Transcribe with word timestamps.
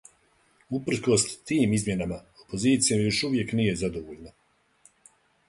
Упркос 0.77 1.25
тим 1.49 1.75
измјенама, 1.93 2.17
опозиција 2.45 2.99
још 3.03 3.21
увијек 3.29 3.55
није 3.61 3.77
задовољна. 3.83 4.35